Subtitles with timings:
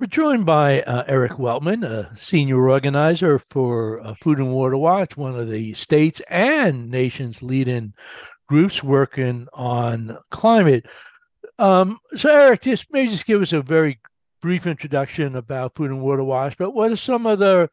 [0.00, 5.14] We're joined by uh, Eric Weltman, a senior organizer for uh, Food and Water Watch,
[5.14, 7.92] one of the states and nation's leading
[8.48, 10.86] groups working on climate.
[11.58, 14.00] Um, so, Eric, just maybe just give us a very
[14.40, 17.68] brief introduction about Food and Water Watch, but what are some of the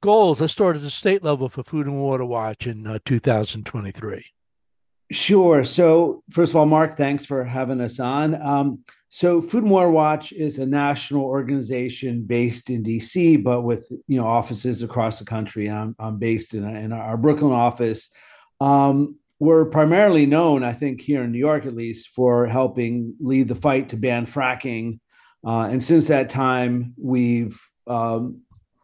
[0.00, 0.40] goals?
[0.40, 4.24] Let's start at the state level for Food and Water Watch in uh, 2023.
[5.10, 5.64] Sure.
[5.64, 8.40] So, first of all, Mark, thanks for having us on.
[8.40, 13.86] Um, so, Food and Water Watch is a national organization based in DC, but with
[14.08, 15.68] you know offices across the country.
[15.68, 18.10] I'm, I'm based in, in our Brooklyn office.
[18.60, 23.48] Um, we're primarily known, I think, here in New York at least, for helping lead
[23.48, 25.00] the fight to ban fracking.
[25.44, 28.42] Uh, and since that time, we've um,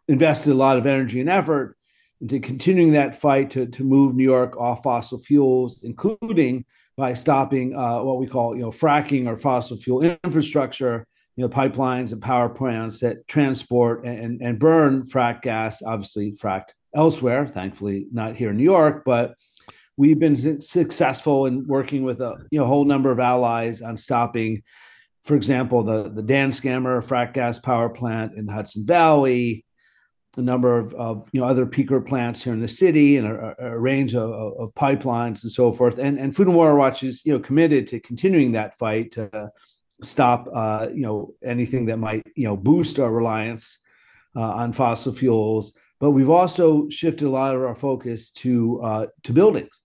[0.09, 1.78] invested a lot of energy and effort
[2.21, 6.65] into continuing that fight to, to move New York off fossil fuels, including
[6.97, 11.49] by stopping uh, what we call you know fracking or fossil fuel infrastructure, you know
[11.49, 17.47] pipelines and power plants that transport and, and burn frack gas, obviously fracked elsewhere.
[17.47, 19.37] Thankfully, not here in New York, but
[19.97, 24.65] we've been successful in working with a you know whole number of allies on stopping,
[25.23, 29.65] for example, the the Danskamer frack gas power plant in the Hudson Valley,
[30.39, 33.55] a number of, of you know other peaker plants here in the city and a,
[33.59, 35.99] a range of, of, pipelines and so forth.
[35.99, 39.51] And and Food and Water Watch is you know committed to continuing that fight to
[40.03, 43.79] stop uh, you know anything that might you know boost our reliance
[44.37, 45.73] uh, on fossil fuels.
[46.01, 49.83] But we've also shifted a lot of our focus to uh, to buildings.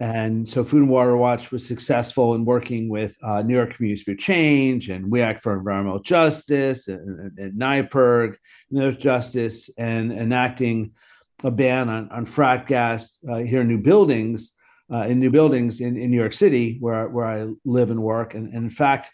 [0.00, 4.04] And so Food and Water Watch was successful in working with uh, New York Communities
[4.04, 8.38] for Change and We Act for Environmental Justice and, and, and
[8.70, 10.92] There's Justice, and enacting
[11.42, 14.52] a ban on, on frack gas uh, here in new buildings,
[14.92, 18.34] uh, in new buildings in, in New York City, where, where I live and work.
[18.34, 19.10] And, and in fact,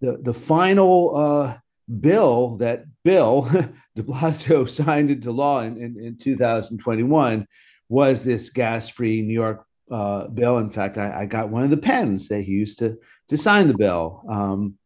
[0.00, 1.56] the, the final uh,
[2.00, 3.42] bill that Bill
[3.96, 7.46] de Blasio signed into law in, in, in 2021
[7.88, 10.58] was this gas-free New York uh, bill.
[10.58, 12.98] In fact, I, I, got one of the pens that he used to
[13.28, 14.24] to sign the bill.
[14.28, 14.78] Um,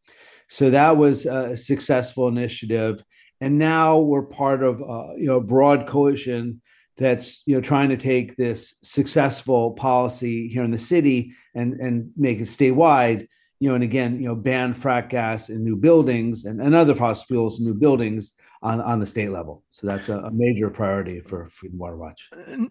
[0.48, 3.02] so that was a successful initiative,
[3.40, 6.60] and now we're part of uh, you know a broad coalition
[6.96, 12.10] that's you know trying to take this successful policy here in the city and and
[12.16, 13.28] make it statewide.
[13.58, 16.94] You know, and again, you know, ban frac gas in new buildings and, and other
[16.94, 19.62] fossil fuels in new buildings on, on the state level.
[19.70, 22.28] So that's a, a major priority for and Water Watch.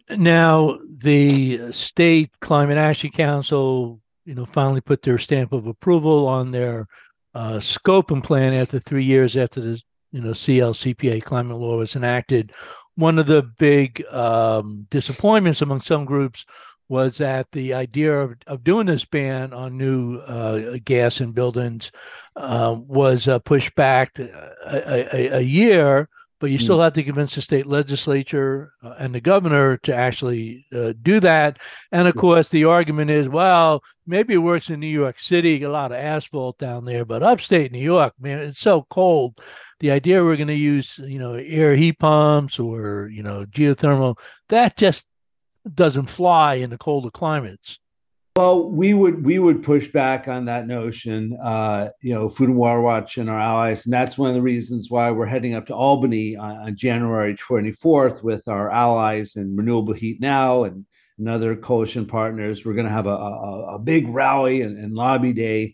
[0.09, 6.51] Now, the state climate action council, you know, finally put their stamp of approval on
[6.51, 6.87] their
[7.33, 9.81] uh, scope and plan after three years after the
[10.11, 12.53] you know CLCPA climate law was enacted.
[12.95, 16.45] One of the big um, disappointments among some groups
[16.87, 21.91] was that the idea of, of doing this ban on new uh, gas in buildings
[22.35, 26.09] uh, was uh, pushed back a, a, a, year,
[26.39, 26.83] but you still mm.
[26.83, 31.59] had to convince the state legislature uh, and the governor to actually uh, do that.
[31.91, 35.69] And of course, the argument is, well, maybe it works in New York City, a
[35.69, 39.39] lot of asphalt down there, but upstate New York, man, it's so cold.
[39.79, 44.17] The idea we're going to use, you know, air heat pumps or you know geothermal,
[44.49, 45.05] that just
[45.73, 47.79] doesn't fly in the colder climates.
[48.37, 51.37] Well, we would we would push back on that notion.
[51.41, 54.41] Uh, you know, Food and Water Watch and our allies, and that's one of the
[54.41, 59.57] reasons why we're heading up to Albany on, on January 24th with our allies and
[59.57, 60.85] Renewable Heat Now and,
[61.17, 62.65] and other coalition partners.
[62.65, 65.73] We're going to have a, a, a, big rally and, and lobby day,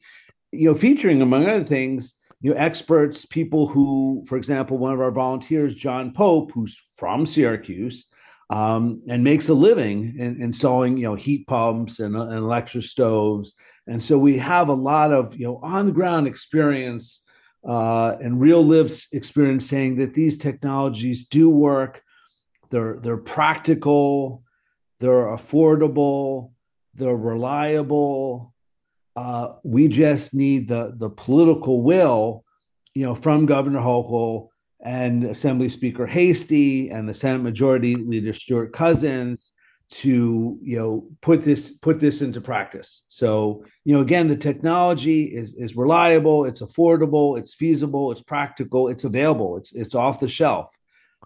[0.51, 5.01] you know, featuring among other things, you know, experts, people who, for example, one of
[5.01, 8.05] our volunteers, John Pope, who's from Syracuse
[8.51, 13.55] um, and makes a living in, installing you know heat pumps and, and electric stoves.
[13.87, 17.23] And so we have a lot of you know on the ground experience
[17.67, 22.03] uh, and real lived experience saying that these technologies do work.
[22.69, 24.43] They're they're practical
[24.99, 26.51] they're affordable
[26.93, 28.53] they're reliable.
[29.15, 32.45] Uh, we just need the the political will
[32.93, 34.49] you know from governor hochul
[34.83, 39.53] and Assembly Speaker Heastie and the Senate Majority Leader Stewart Cousins
[39.91, 43.03] to you know put this put this into practice.
[43.07, 48.87] So you know again, the technology is is reliable, it's affordable, it's feasible, it's practical,
[48.87, 50.75] it's available, it's it's off the shelf.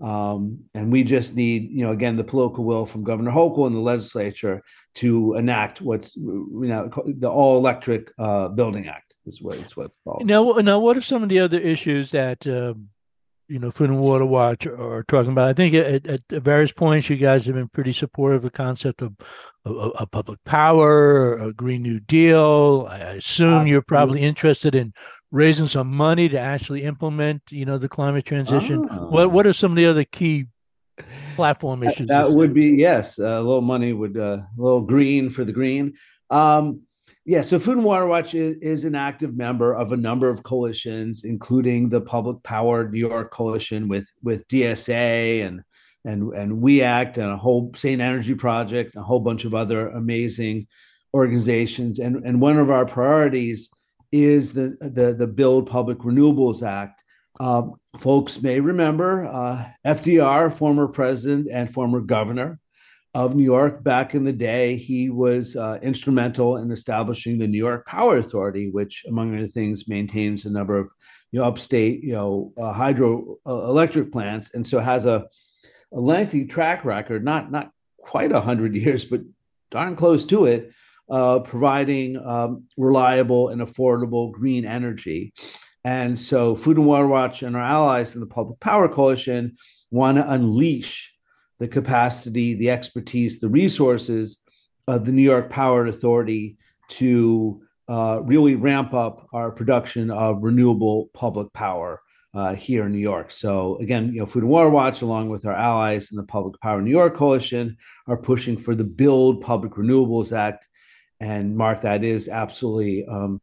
[0.01, 3.73] Um, and we just need, you know, again, the political will from Governor Hochul and
[3.73, 4.61] the legislature
[4.95, 9.85] to enact what's, you know, the all electric uh, building act is what it's what
[9.85, 10.25] it's called.
[10.25, 12.89] Now, now, what are some of the other issues that um,
[13.47, 15.49] you know, Food and Water Watch are talking about.
[15.49, 19.01] I think at, at, various points, you guys have been pretty supportive of the concept
[19.01, 19.13] of,
[19.65, 22.87] of, of public power, a Green New Deal.
[22.89, 23.69] I assume Absolutely.
[23.71, 24.93] you're probably interested in
[25.31, 28.87] raising some money to actually implement, you know, the climate transition.
[28.89, 29.07] Oh.
[29.09, 30.45] What what are some of the other key
[31.35, 32.07] platform issues?
[32.07, 35.93] That would be yes, a little money would uh, a little green for the green.
[36.29, 36.81] Um,
[37.25, 40.43] yeah, so Food and Water Watch is, is, an active member of a number of
[40.43, 45.61] coalitions, including the Public Power New York Coalition with with DSA and
[46.05, 49.55] and and We Act and a whole Sane Energy Project, and a whole bunch of
[49.55, 50.67] other amazing
[51.15, 51.97] organizations.
[51.97, 53.69] And and one of our priorities
[54.11, 57.03] is the the the Build Public Renewables Act.
[57.39, 57.63] Uh,
[57.97, 62.59] folks may remember uh, FDR, former president and former governor,
[63.15, 64.75] of New York back in the day.
[64.75, 69.87] He was uh, instrumental in establishing the New York Power Authority, which, among other things,
[69.87, 70.89] maintains a number of
[71.31, 75.27] you know upstate you know uh, hydro uh, plants, and so has a,
[75.93, 79.21] a lengthy track record, not not quite a hundred years, but
[79.71, 80.73] darn close to it,
[81.09, 85.33] uh, providing um, reliable and affordable green energy.
[85.85, 89.55] And so, Food and Water Watch and our allies in the Public Power Coalition
[89.89, 91.14] want to unleash
[91.59, 94.37] the capacity, the expertise, the resources
[94.87, 96.57] of the New York Power Authority
[96.87, 102.01] to uh, really ramp up our production of renewable public power
[102.33, 103.31] uh, here in New York.
[103.31, 106.59] So again, you know, Food and Water Watch, along with our allies in the Public
[106.59, 107.77] Power New York Coalition,
[108.07, 110.67] are pushing for the Build Public Renewables Act.
[111.21, 113.41] And Mark, that is absolutely, um,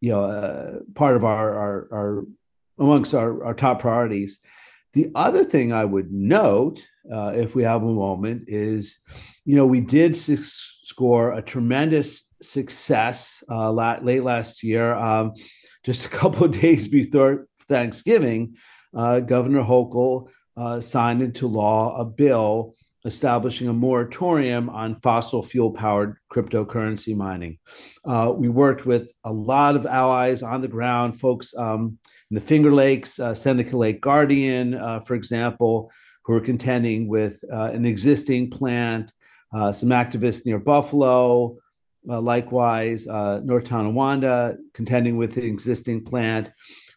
[0.00, 2.24] you know, uh, part of our, our, our
[2.78, 4.40] amongst our, our top priorities.
[4.92, 6.80] The other thing I would note,
[7.10, 8.98] uh, if we have a moment, is
[9.44, 14.94] you know, we did score a tremendous success uh, late last year.
[14.94, 15.32] Um,
[15.84, 18.56] just a couple of days before Thanksgiving,
[18.94, 22.74] uh, Governor Hochul uh, signed into law a bill
[23.04, 27.58] establishing a moratorium on fossil fuel powered cryptocurrency mining.
[28.04, 31.98] Uh, we worked with a lot of allies on the ground, folks um,
[32.32, 35.92] in the Finger Lakes, uh, Seneca Lake Guardian, uh, for example,
[36.24, 39.12] who are contending with uh, an existing plant,
[39.52, 41.58] uh, some activists near Buffalo,
[42.08, 46.50] uh, likewise, North Tonawanda, contending with the existing plant.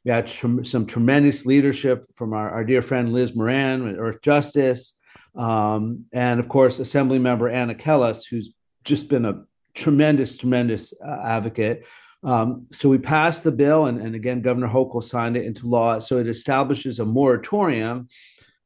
[0.05, 4.93] We had tr- some tremendous leadership from our, our, dear friend Liz Moran with Earthjustice.
[5.35, 8.53] Um, and of course, Assembly member Anna Kelles, who's
[8.85, 9.43] just been a
[9.73, 11.83] tremendous, tremendous advocate.
[12.25, 15.99] Um, so we passed the bill, and, and again, Governor Hochul signed it into law.
[15.99, 18.09] So it establishes a moratorium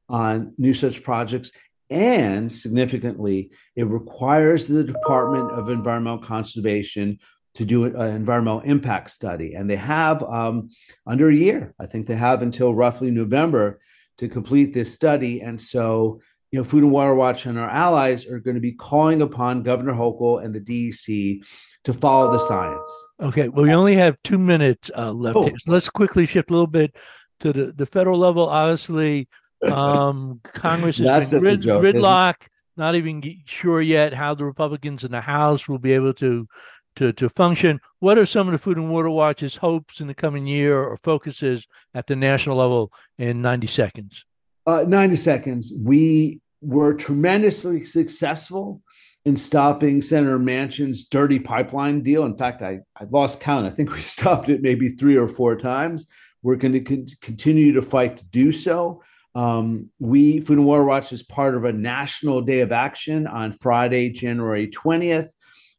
[0.08, 1.52] on new such projects.
[1.90, 7.20] And significantly, it requires the Department of Environmental Conservation
[7.56, 9.56] to do an environmental impact study.
[9.56, 10.70] And they have um,
[11.06, 13.82] under a year, I think they have until roughly November
[14.20, 15.42] to complete this study.
[15.42, 16.22] And so
[16.52, 19.64] you know, Food and Water Watch and our allies are going to be calling upon
[19.64, 21.44] Governor Hochul and the DEC
[21.86, 22.90] to follow the science.
[23.22, 23.48] Okay.
[23.48, 25.38] Well, we only have two minutes uh, left.
[25.38, 25.46] Oh.
[25.46, 26.96] So let's quickly shift a little bit
[27.42, 28.48] to the, the federal level.
[28.48, 29.28] Obviously,
[29.72, 32.36] um, Congress is grid, gridlock.
[32.78, 36.48] Not even sure yet how the Republicans in the House will be able to
[36.96, 37.80] to to function.
[38.00, 40.98] What are some of the Food and Water Watch's hopes in the coming year or
[41.04, 44.26] focuses at the national level in 90 seconds?
[44.66, 45.74] Uh, 90 seconds.
[45.78, 48.82] We were tremendously successful
[49.30, 52.26] in stopping Senator Manchin's dirty pipeline deal.
[52.26, 53.68] In fact, I, I lost count.
[53.68, 56.06] I think we stopped it maybe three or four times.
[56.42, 59.04] We're going to con- continue to fight to do so.
[59.36, 63.54] Um, we, Food and Water Watch, is part of a national day of action on
[63.54, 65.30] Friday, January 20th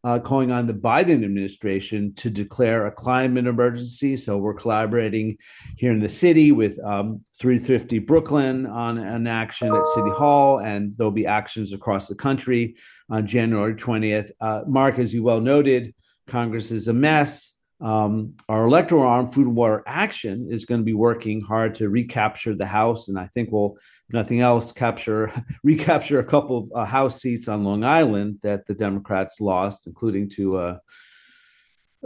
[0.05, 4.17] uh, calling on the Biden administration to declare a climate emergency.
[4.17, 5.37] So we're collaborating
[5.77, 10.95] here in the city with um, 350 Brooklyn on an action at City Hall, and
[10.97, 12.77] there'll be actions across the country
[13.11, 14.31] on January 20th.
[14.41, 15.95] Uh, Mark, as you well noted,
[16.27, 17.55] Congress is a mess.
[17.81, 21.89] Um, our electoral arm, Food and Water Action, is going to be working hard to
[21.89, 23.77] recapture the House, and I think we'll
[24.11, 25.33] nothing else, capture
[25.65, 30.29] recapture a couple of uh, House seats on Long Island that the Democrats lost, including
[30.31, 30.79] to uh,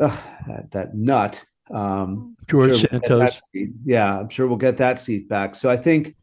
[0.00, 3.40] uh, that, that, nut um, George sure Santos.
[3.54, 5.54] We'll yeah, I'm sure we'll get that seat back.
[5.54, 6.14] So I think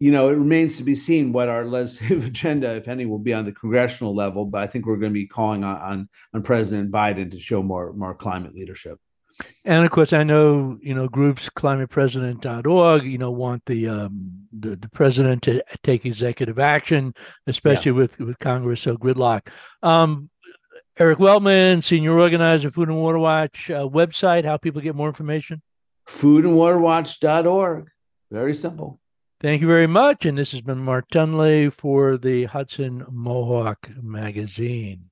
[0.00, 3.34] you know it remains to be seen what our legislative agenda, if any, will be
[3.34, 4.46] on the congressional level.
[4.46, 7.62] But I think we're going to be calling on on, on President Biden to show
[7.62, 8.98] more more climate leadership.
[9.64, 13.04] And of course, I know you know groups climatepresident.org.
[13.04, 17.14] You know want the um, the, the president to take executive action,
[17.46, 17.98] especially yeah.
[17.98, 19.48] with with Congress so gridlock.
[19.82, 20.30] Um,
[20.98, 24.44] Eric Weltman, senior organizer, Food and Water Watch uh, website.
[24.44, 25.62] How people get more information?
[26.06, 27.90] Foodandwaterwatch.org.
[28.30, 28.99] Very simple.
[29.40, 30.26] Thank you very much.
[30.26, 35.09] And this has been Mark Dunlea for the Hudson Mohawk Magazine.